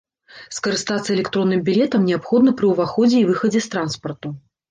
[0.57, 4.27] Скарыстацца электронным білетам неабходна пры ўваходзе і выхадзе з транспарту.